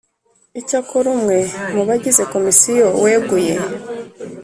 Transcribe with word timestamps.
Icyakora 0.59 1.07
umwe 1.15 1.37
mu 1.73 1.81
bagize 1.89 2.21
Komisiyo 2.33 2.85
weguye 3.03 3.55